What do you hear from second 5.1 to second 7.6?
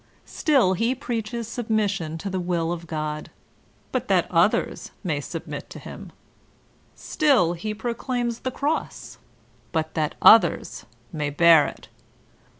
submit to him I Still